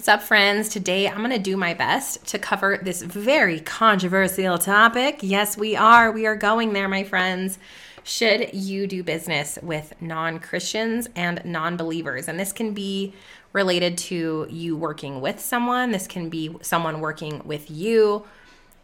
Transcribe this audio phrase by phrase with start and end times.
[0.00, 0.70] What's up, friends?
[0.70, 5.18] Today I'm going to do my best to cover this very controversial topic.
[5.20, 6.10] Yes, we are.
[6.10, 7.58] We are going there, my friends.
[8.02, 12.28] Should you do business with non Christians and non believers?
[12.28, 13.12] And this can be
[13.52, 18.24] related to you working with someone, this can be someone working with you,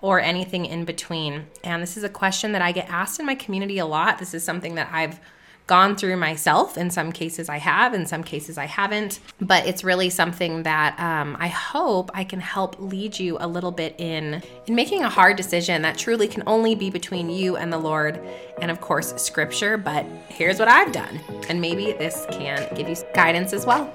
[0.00, 1.46] or anything in between.
[1.64, 4.18] And this is a question that I get asked in my community a lot.
[4.18, 5.18] This is something that I've
[5.66, 6.78] gone through myself.
[6.78, 9.20] In some cases, I have, in some cases, I haven't.
[9.40, 13.72] But it's really something that um, I hope I can help lead you a little
[13.72, 17.72] bit in in making a hard decision that truly can only be between you and
[17.72, 18.20] the Lord,
[18.60, 19.76] and of course, Scripture.
[19.76, 23.92] But here's what I've done, and maybe this can give you guidance as well.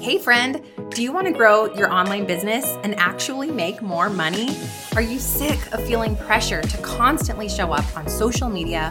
[0.00, 4.56] Hey, friend, do you want to grow your online business and actually make more money?
[4.94, 8.90] Are you sick of feeling pressure to constantly show up on social media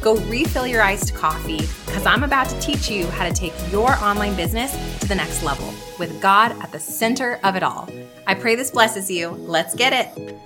[0.00, 3.92] Go refill your iced coffee because I'm about to teach you how to take your
[3.96, 7.88] online business to the next level with God at the center of it all.
[8.26, 9.30] I pray this blesses you.
[9.30, 10.38] Let's get it.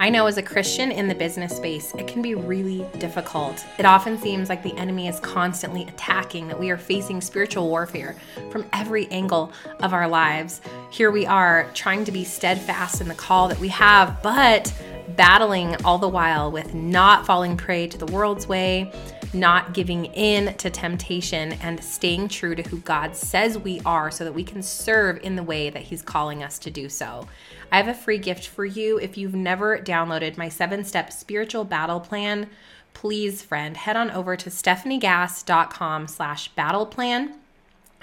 [0.00, 3.64] I know as a Christian in the business space, it can be really difficult.
[3.78, 8.16] It often seems like the enemy is constantly attacking, that we are facing spiritual warfare
[8.50, 10.60] from every angle of our lives.
[10.90, 14.72] Here we are trying to be steadfast in the call that we have, but
[15.16, 18.92] battling all the while with not falling prey to the world's way,
[19.32, 24.24] not giving in to temptation, and staying true to who God says we are so
[24.24, 27.26] that we can serve in the way that He's calling us to do so.
[27.70, 28.98] I have a free gift for you.
[28.98, 32.48] If you've never downloaded my seven step spiritual battle plan,
[32.92, 37.34] please, friend, head on over to stefaniegass.com slash battle plan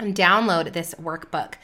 [0.02, 1.54] download this workbook.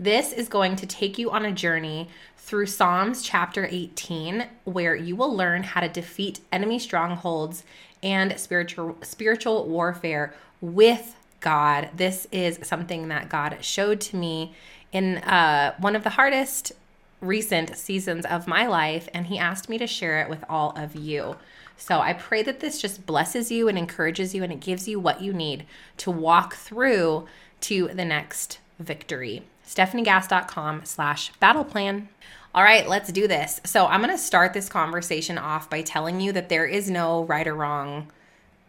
[0.00, 5.16] This is going to take you on a journey through Psalms chapter 18, where you
[5.16, 7.64] will learn how to defeat enemy strongholds
[8.02, 11.90] and spiritual spiritual warfare with God.
[11.94, 14.54] This is something that God showed to me
[14.92, 16.72] in uh, one of the hardest
[17.20, 20.94] recent seasons of my life, and He asked me to share it with all of
[20.94, 21.36] you.
[21.76, 24.98] So I pray that this just blesses you and encourages you, and it gives you
[24.98, 25.66] what you need
[25.98, 27.26] to walk through
[27.62, 29.42] to the next victory.
[29.66, 32.08] StefanieGass.com slash battle plan.
[32.54, 33.60] All right, let's do this.
[33.64, 37.24] So I'm going to start this conversation off by telling you that there is no
[37.24, 38.10] right or wrong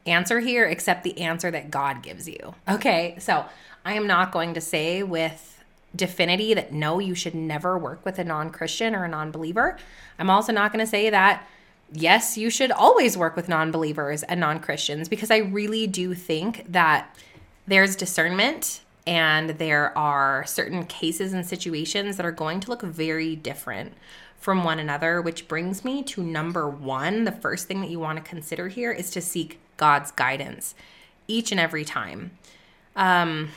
[0.05, 2.55] answer here except the answer that God gives you.
[2.67, 3.45] Okay, so
[3.85, 5.63] I am not going to say with
[5.95, 9.77] definity that no, you should never work with a non Christian or a non believer.
[10.17, 11.47] I'm also not going to say that
[11.91, 16.13] yes, you should always work with non believers and non Christians because I really do
[16.13, 17.15] think that
[17.69, 23.35] there's discernment and there are certain cases and situations that are going to look very
[23.35, 23.93] different
[24.37, 27.25] from one another, which brings me to number one.
[27.25, 30.75] The first thing that you want to consider here is to seek God's guidance
[31.27, 32.31] each and every time.
[32.95, 33.49] Um,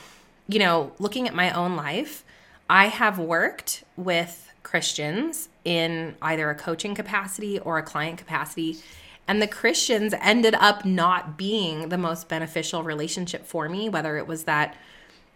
[0.47, 2.23] you know, looking at my own life,
[2.69, 8.77] I have worked with Christians in either a coaching capacity or a client capacity.
[9.27, 14.27] And the Christians ended up not being the most beneficial relationship for me, whether it
[14.27, 14.75] was that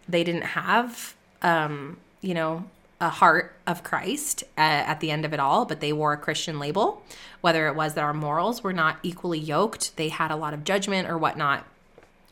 [0.08, 2.64] they didn't have, um, you know,
[3.00, 6.16] a heart of Christ at, at the end of it all, but they wore a
[6.16, 7.02] Christian label.
[7.40, 10.64] Whether it was that our morals were not equally yoked, they had a lot of
[10.64, 11.64] judgment or whatnot.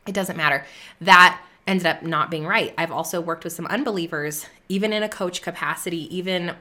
[0.07, 0.67] It doesn't matter.
[1.01, 2.75] That ended up not being right.
[2.77, 6.55] I've also worked with some unbelievers, even in a coach capacity, even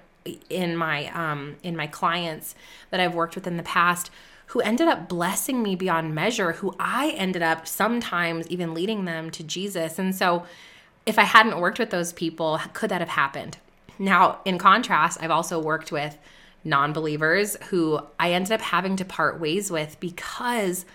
[0.50, 2.56] in my um, in my clients
[2.90, 4.10] that I've worked with in the past
[4.48, 9.32] who ended up blessing me beyond measure, who I ended up sometimes even leading them
[9.32, 9.98] to Jesus.
[10.00, 10.46] And so
[11.06, 13.58] if I hadn't worked with those people, could that have happened?
[13.98, 16.18] Now, in contrast, I've also worked with
[16.64, 20.86] non believers who I ended up having to part ways with because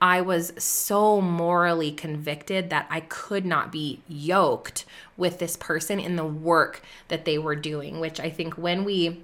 [0.00, 4.84] I was so morally convicted that I could not be yoked
[5.16, 9.22] with this person in the work that they were doing, which I think when we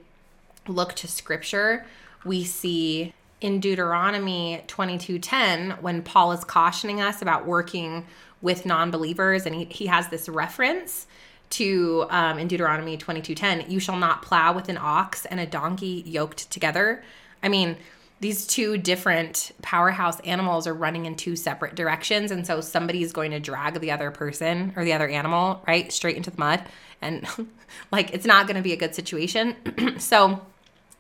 [0.67, 1.85] look to scripture,
[2.25, 3.12] we see
[3.43, 8.06] in Deuteronomy 22:10 when Paul is cautioning us about working
[8.41, 11.06] with non-believers and he, he has this reference
[11.50, 16.03] to um, in Deuteronomy 22:10, you shall not plow with an ox and a donkey
[16.06, 17.03] yoked together.
[17.43, 17.77] I mean,
[18.21, 23.12] these two different powerhouse animals are running in two separate directions and so somebody is
[23.12, 26.62] going to drag the other person or the other animal, right, straight into the mud
[27.00, 27.27] and
[27.91, 29.56] like it's not going to be a good situation.
[29.99, 30.41] so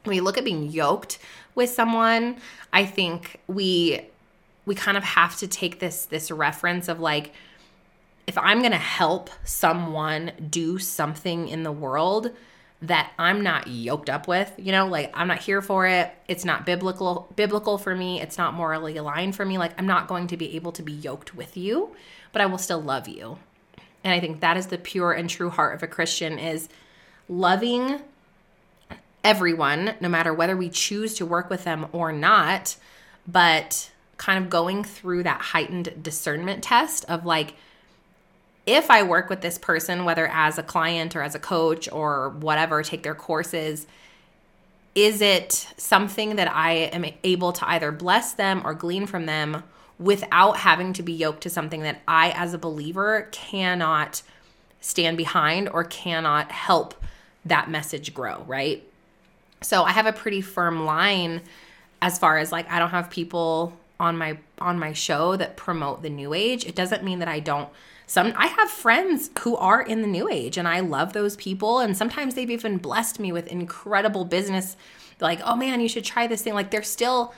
[0.04, 1.18] when we look at being yoked
[1.54, 2.36] with someone,
[2.72, 4.02] I think we
[4.64, 7.32] we kind of have to take this this reference of like
[8.26, 12.30] if I'm going to help someone do something in the world
[12.82, 16.12] that I'm not yoked up with, you know, like I'm not here for it.
[16.28, 18.20] It's not biblical biblical for me.
[18.20, 19.58] It's not morally aligned for me.
[19.58, 21.94] Like I'm not going to be able to be yoked with you,
[22.32, 23.38] but I will still love you.
[24.04, 26.68] And I think that is the pure and true heart of a Christian is
[27.28, 28.00] loving
[29.24, 32.76] everyone no matter whether we choose to work with them or not,
[33.26, 37.54] but kind of going through that heightened discernment test of like
[38.66, 42.28] if I work with this person, whether as a client or as a coach or
[42.28, 43.86] whatever, take their courses,
[44.94, 49.64] is it something that I am able to either bless them or glean from them
[49.98, 54.22] without having to be yoked to something that I, as a believer, cannot
[54.80, 56.94] stand behind or cannot help
[57.44, 58.84] that message grow, right?
[59.62, 61.42] So I have a pretty firm line
[62.00, 66.02] as far as like I don't have people on my on my show that promote
[66.02, 66.64] the new age.
[66.66, 67.68] It doesn't mean that I don't
[68.06, 71.78] some I have friends who are in the new age and I love those people
[71.78, 74.76] and sometimes they've even blessed me with incredible business
[75.20, 77.32] like, "Oh man, you should try this thing." Like they're still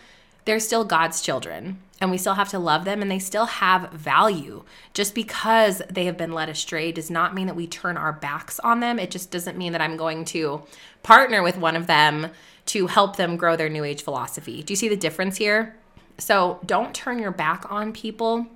[0.44, 3.90] they're still God's children and we still have to love them and they still have
[3.92, 4.64] value.
[4.92, 8.60] Just because they have been led astray does not mean that we turn our backs
[8.60, 8.98] on them.
[8.98, 10.62] It just doesn't mean that I'm going to
[11.02, 12.28] partner with one of them
[12.66, 14.62] to help them grow their new age philosophy.
[14.62, 15.76] Do you see the difference here?
[16.18, 18.46] So don't turn your back on people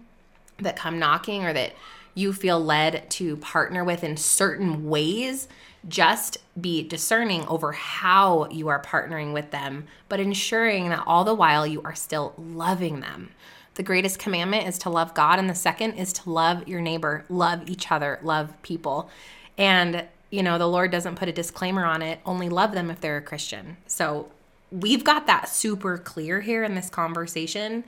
[0.59, 1.73] that come knocking or that
[2.15, 5.49] you feel led to partner with in certain ways.
[5.87, 11.35] Just be discerning over how you are partnering with them, but ensuring that all the
[11.35, 13.31] while you are still loving them.
[13.75, 17.25] The greatest commandment is to love God, and the second is to love your neighbor,
[17.29, 19.09] love each other, love people.
[19.57, 23.01] And, you know, the Lord doesn't put a disclaimer on it, only love them if
[23.01, 23.77] they're a Christian.
[23.87, 24.31] So
[24.73, 27.85] we've got that super clear here in this conversation.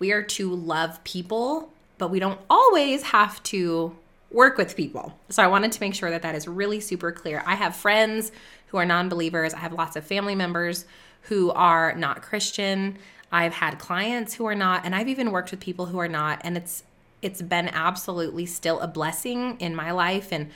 [0.00, 3.94] We are to love people but we don't always have to
[4.30, 5.18] work with people.
[5.28, 7.42] So I wanted to make sure that that is really super clear.
[7.46, 8.32] I have friends
[8.68, 10.84] who are non believers, I have lots of family members
[11.22, 12.98] who are not Christian.
[13.32, 16.40] I've had clients who are not, and I've even worked with people who are not,
[16.42, 16.84] and it's
[17.22, 20.50] it's been absolutely still a blessing in my life and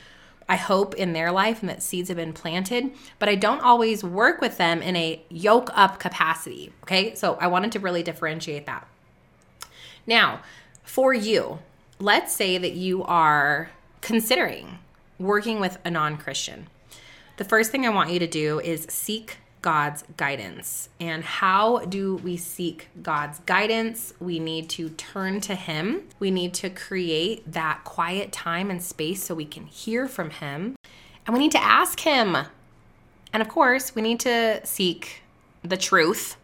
[0.49, 4.05] I hope in their life and that seeds have been planted, but I don't always
[4.05, 6.73] work with them in a yoke up capacity.
[6.83, 7.15] Okay.
[7.15, 8.87] So I wanted to really differentiate that.
[10.07, 10.41] Now,
[10.83, 11.61] for you,
[11.99, 13.71] let's say that you are
[14.01, 14.79] considering
[15.19, 16.69] working with a non Christian.
[17.37, 20.91] The first thing I want you to do is seek God's guidance.
[21.01, 24.13] And how do we seek God's guidance?
[24.21, 26.03] We need to turn to Him.
[26.19, 30.77] We need to create that quiet time and space so we can hear from Him.
[31.27, 32.37] And we need to ask Him.
[33.33, 35.23] And of course, we need to seek
[35.63, 36.37] the truth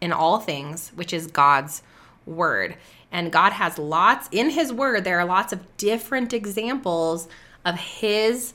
[0.00, 1.82] in all things, which is God's
[2.26, 2.76] word.
[3.10, 7.28] And God has lots in His Word, there are lots of different examples
[7.64, 8.52] of His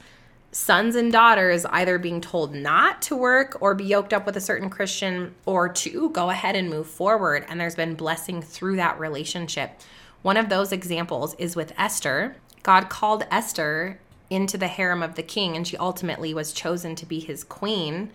[0.51, 4.41] sons and daughters either being told not to work or be yoked up with a
[4.41, 7.45] certain Christian or to go ahead and move forward.
[7.47, 9.79] And there's been blessing through that relationship.
[10.21, 12.35] One of those examples is with Esther.
[12.63, 17.05] God called Esther into the harem of the king, and she ultimately was chosen to
[17.05, 18.11] be his queen.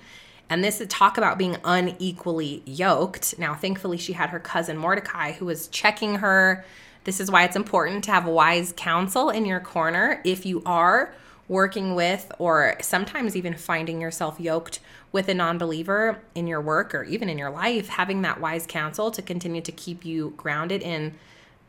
[0.48, 3.38] And this is talk about being unequally yoked.
[3.38, 6.64] Now, thankfully, she had her cousin Mordecai who was checking her.
[7.04, 11.12] This is why it's important to have wise counsel in your corner if you are
[11.48, 14.80] working with or sometimes even finding yourself yoked
[15.12, 19.10] with a non-believer in your work or even in your life having that wise counsel
[19.10, 21.14] to continue to keep you grounded in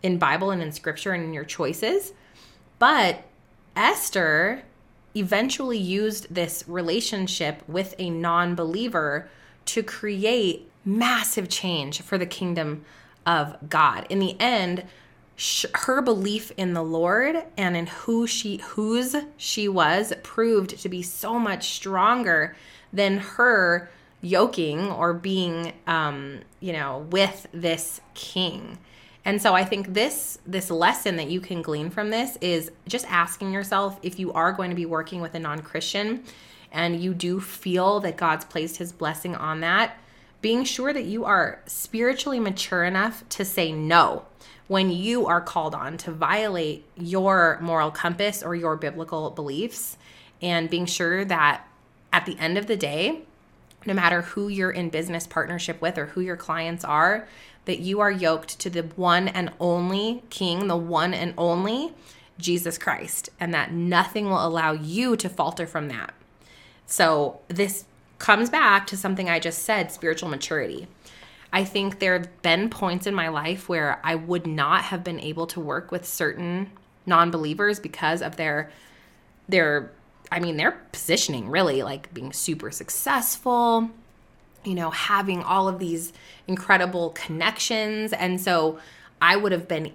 [0.01, 2.12] in bible and in scripture and in your choices
[2.79, 3.24] but
[3.75, 4.63] esther
[5.19, 9.29] eventually used this relationship with a non believer
[9.65, 12.86] to create massive change for the kingdom
[13.25, 14.07] of God.
[14.09, 14.86] In the end,
[15.75, 21.03] her belief in the Lord and in who she whose she was proved to be
[21.03, 22.55] so much stronger
[22.91, 28.79] than her yoking or being um, you know with this king.
[29.27, 33.05] And so I think this this lesson that you can glean from this is just
[33.12, 36.24] asking yourself if you are going to be working with a non-Christian
[36.72, 39.98] and you do feel that God's placed his blessing on that,
[40.41, 44.24] being sure that you are spiritually mature enough to say no
[44.67, 49.98] when you are called on to violate your moral compass or your biblical beliefs
[50.41, 51.67] and being sure that
[52.13, 53.24] at the end of the day
[53.86, 57.27] no matter who you're in business partnership with or who your clients are
[57.67, 61.93] that you are yoked to the one and only King, the one and only
[62.39, 66.13] Jesus Christ, and that nothing will allow you to falter from that.
[66.86, 67.86] So, this
[68.19, 70.88] comes back to something I just said spiritual maturity.
[71.53, 75.19] I think there have been points in my life where I would not have been
[75.19, 76.71] able to work with certain
[77.05, 78.71] non-believers because of their
[79.47, 79.91] their
[80.31, 83.89] I mean their positioning really like being super successful,
[84.67, 86.12] you know, having all of these
[86.45, 88.12] incredible connections.
[88.12, 88.79] And so
[89.21, 89.93] I would have been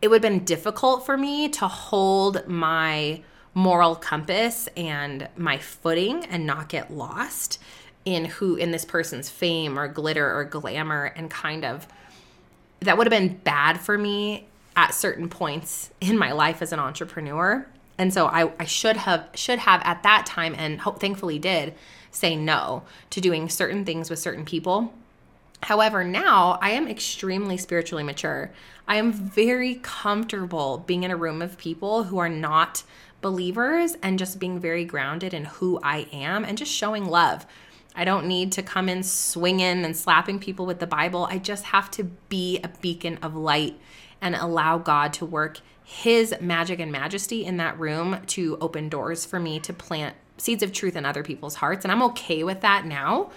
[0.00, 3.20] it would have been difficult for me to hold my
[3.52, 7.58] moral compass and my footing and not get lost
[8.04, 11.88] in who in this person's fame or glitter or glamour and kind of
[12.80, 16.78] that would have been bad for me at certain points in my life as an
[16.78, 17.66] entrepreneur.
[17.96, 21.74] And so I, I should have should have at that time and thankfully did
[22.10, 24.92] say no to doing certain things with certain people
[25.62, 28.50] however now i am extremely spiritually mature
[28.86, 32.82] i am very comfortable being in a room of people who are not
[33.20, 37.46] believers and just being very grounded in who I am and just showing love.
[37.94, 41.26] I don't need to come in swinging and slapping people with the Bible.
[41.28, 43.78] I just have to be a beacon of light
[44.20, 49.24] and allow God to work His magic and majesty in that room to open doors
[49.24, 51.84] for me to plant seeds of truth in other people's hearts.
[51.84, 53.30] And I'm okay with that now.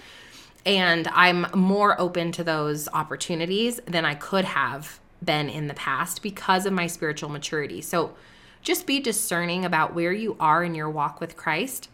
[0.66, 6.22] And I'm more open to those opportunities than I could have been in the past
[6.22, 7.82] because of my spiritual maturity.
[7.82, 8.14] So,
[8.62, 11.90] just be discerning about where you are in your walk with Christ.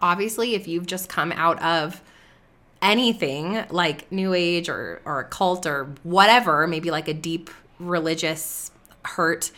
[0.00, 2.00] Obviously, if you've just come out of
[2.80, 8.70] anything like new age or or a cult or whatever, maybe like a deep religious
[9.04, 9.50] hurt,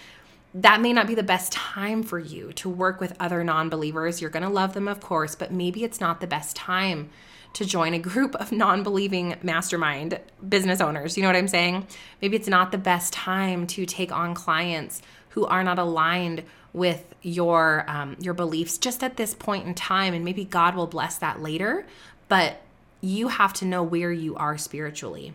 [0.56, 4.20] that may not be the best time for you to work with other non-believers.
[4.20, 7.10] You're going to love them of course, but maybe it's not the best time
[7.52, 11.16] to join a group of non believing mastermind business owners.
[11.16, 11.86] You know what I'm saying?
[12.22, 17.14] Maybe it's not the best time to take on clients who are not aligned with
[17.22, 21.16] your um, your beliefs just at this point in time and maybe god will bless
[21.16, 21.86] that later
[22.28, 22.60] but
[23.00, 25.32] you have to know where you are spiritually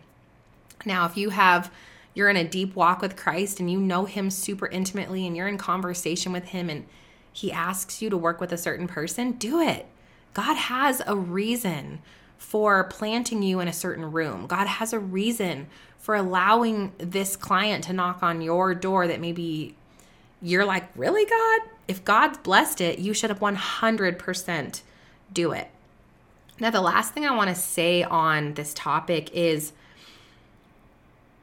[0.86, 1.72] now if you have
[2.14, 5.48] you're in a deep walk with christ and you know him super intimately and you're
[5.48, 6.86] in conversation with him and
[7.34, 9.86] he asks you to work with a certain person do it
[10.34, 12.00] god has a reason
[12.38, 15.68] for planting you in a certain room god has a reason
[16.02, 19.76] for allowing this client to knock on your door that maybe
[20.42, 21.62] you're like, really, God?
[21.88, 24.82] If God's blessed it, you should have 100%
[25.32, 25.70] do it.
[26.60, 29.74] Now, the last thing I want to say on this topic is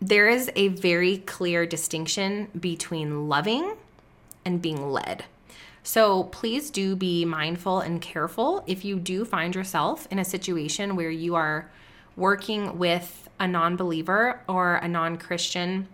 [0.01, 3.75] there is a very clear distinction between loving
[4.45, 5.25] and being led.
[5.83, 10.97] So please do be mindful and careful if you do find yourself in a situation
[10.97, 11.71] where you are
[12.17, 15.89] working with a non believer or a non Christian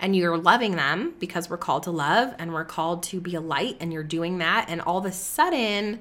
[0.00, 3.40] and you're loving them because we're called to love and we're called to be a
[3.40, 6.00] light and you're doing that and all of a sudden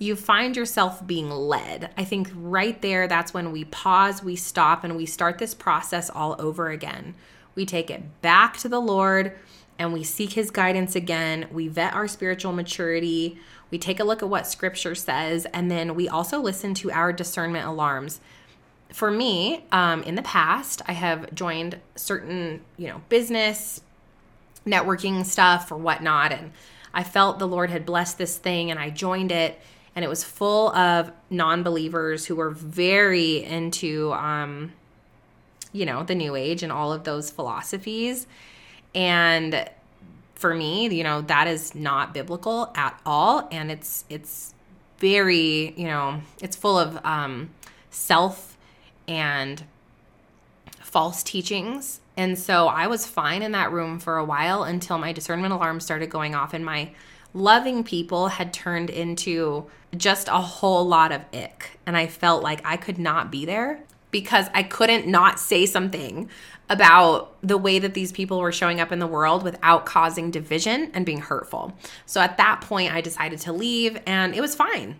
[0.00, 1.90] you find yourself being led.
[1.96, 6.10] I think right there that's when we pause, we stop and we start this process
[6.10, 7.14] all over again.
[7.54, 9.38] We take it back to the Lord
[9.78, 11.46] and we seek his guidance again.
[11.52, 13.38] We vet our spiritual maturity.
[13.70, 17.12] We take a look at what scripture says and then we also listen to our
[17.12, 18.20] discernment alarms
[18.92, 23.82] for me, um, in the past, I have joined certain, you know, business,
[24.66, 26.52] networking stuff or whatnot, and
[26.92, 29.60] I felt the Lord had blessed this thing, and I joined it,
[29.94, 34.72] and it was full of non-believers who were very into, um,
[35.72, 38.26] you know, the New Age and all of those philosophies,
[38.94, 39.68] and
[40.34, 44.54] for me, you know, that is not biblical at all, and it's it's
[44.98, 47.50] very, you know, it's full of um,
[47.90, 48.56] self
[49.08, 49.64] and
[50.80, 52.00] false teachings.
[52.16, 55.80] And so I was fine in that room for a while until my discernment alarm
[55.80, 56.92] started going off and my
[57.34, 61.78] loving people had turned into just a whole lot of ick.
[61.86, 66.28] And I felt like I could not be there because I couldn't not say something
[66.68, 70.90] about the way that these people were showing up in the world without causing division
[70.94, 71.72] and being hurtful.
[72.06, 74.96] So at that point, I decided to leave and it was fine.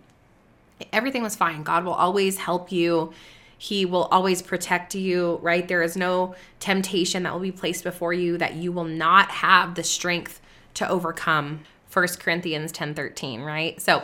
[0.91, 1.63] Everything was fine.
[1.63, 3.13] God will always help you
[3.61, 5.67] he will always protect you, right?
[5.67, 9.75] There is no temptation that will be placed before you that you will not have
[9.75, 10.41] the strength
[10.73, 11.59] to overcome.
[11.91, 13.81] 1 Corinthians 10 13, right?
[13.81, 14.03] So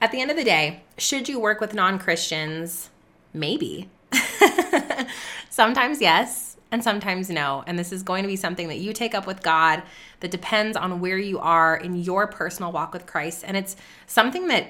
[0.00, 2.90] at the end of the day, should you work with non Christians?
[3.34, 3.88] Maybe.
[5.50, 7.64] sometimes yes, and sometimes no.
[7.66, 9.82] And this is going to be something that you take up with God
[10.20, 13.44] that depends on where you are in your personal walk with Christ.
[13.46, 14.68] And it's something that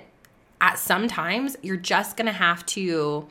[0.60, 3.28] at sometimes you're just going to have to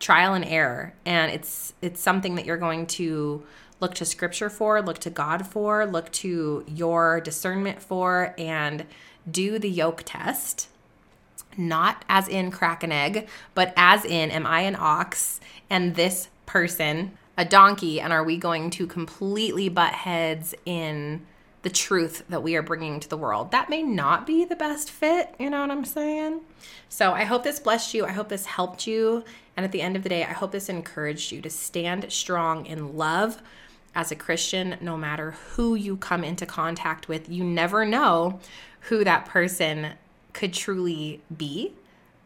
[0.00, 3.40] trial and error and it's it's something that you're going to
[3.82, 8.86] look to scripture for look to god for look to your discernment for and
[9.30, 10.68] do the yoke test
[11.56, 16.28] not as in crack an egg, but as in, am I an ox and this
[16.46, 18.00] person a donkey?
[18.00, 21.26] And are we going to completely butt heads in
[21.62, 23.50] the truth that we are bringing to the world?
[23.50, 25.34] That may not be the best fit.
[25.38, 26.40] You know what I'm saying?
[26.88, 28.04] So I hope this blessed you.
[28.04, 29.24] I hope this helped you.
[29.56, 32.66] And at the end of the day, I hope this encouraged you to stand strong
[32.66, 33.42] in love
[33.94, 37.28] as a Christian, no matter who you come into contact with.
[37.28, 38.40] You never know
[38.88, 39.92] who that person
[40.32, 41.72] could truly be,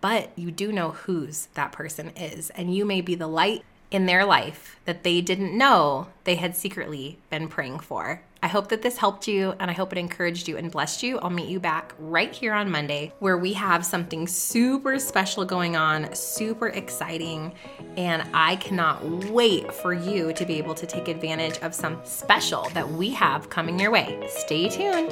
[0.00, 2.50] but you do know whose that person is.
[2.50, 6.56] And you may be the light in their life that they didn't know they had
[6.56, 8.22] secretly been praying for.
[8.46, 11.18] I hope that this helped you and I hope it encouraged you and blessed you.
[11.18, 15.74] I'll meet you back right here on Monday where we have something super special going
[15.74, 17.52] on, super exciting,
[17.96, 22.68] and I cannot wait for you to be able to take advantage of some special
[22.72, 24.16] that we have coming your way.
[24.28, 25.10] Stay tuned.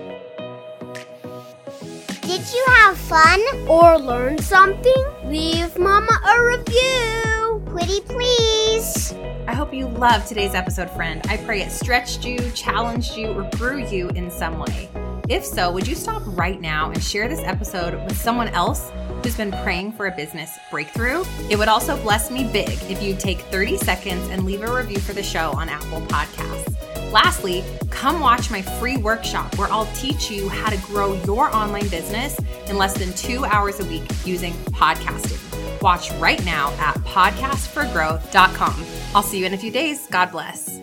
[2.21, 5.07] Did you have fun or learn something?
[5.25, 7.63] Leave Mama a review.
[7.67, 9.13] Pretty please.
[9.47, 11.21] I hope you loved today's episode, friend.
[11.29, 14.89] I pray it stretched you, challenged you, or grew you in some way.
[15.29, 18.91] If so, would you stop right now and share this episode with someone else
[19.23, 21.25] who's been praying for a business breakthrough?
[21.51, 24.99] It would also bless me big if you'd take 30 seconds and leave a review
[24.99, 27.13] for the show on Apple Podcasts.
[27.13, 31.89] Lastly, come watch my free workshop where I'll teach you how to grow your online
[31.89, 35.44] business in less than two hours a week using podcasting.
[35.85, 38.87] Watch right now at podcastforgrowth.com.
[39.15, 40.07] I'll see you in a few days.
[40.07, 40.74] God bless.